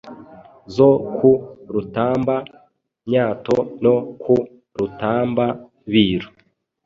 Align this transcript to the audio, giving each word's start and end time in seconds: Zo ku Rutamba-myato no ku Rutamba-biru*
Zo 0.75 0.89
ku 1.17 1.29
Rutamba-myato 1.73 3.57
no 3.83 3.95
ku 4.21 4.35
Rutamba-biru* 4.77 6.29